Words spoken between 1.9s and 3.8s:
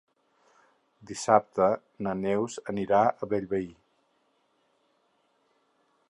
na Neus anirà a Bellvei.